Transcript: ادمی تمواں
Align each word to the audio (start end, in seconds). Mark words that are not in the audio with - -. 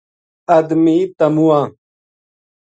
ادمی 0.57 0.97
تمواں 1.17 1.65